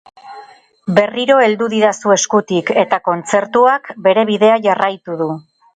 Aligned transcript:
Berriro 0.99 1.35
heldu 1.43 1.67
didazu 1.75 2.15
eskutik, 2.17 2.73
eta 2.85 3.01
kontzertuak 3.11 3.95
bere 4.09 4.29
bidea 4.33 4.61
jarraitu 4.69 5.23
du. 5.25 5.33